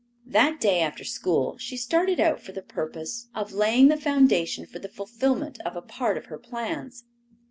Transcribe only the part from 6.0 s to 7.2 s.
of her plans.